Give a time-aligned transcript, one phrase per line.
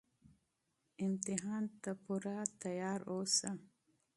[1.05, 2.73] امتحان ته پوره اماده
[3.11, 3.49] اوسه